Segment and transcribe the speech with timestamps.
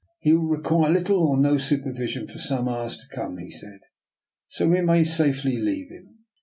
[0.19, 3.81] "He will require little or no supervision for some hours to come," he said,"
[4.47, 6.21] so we may safely leave him.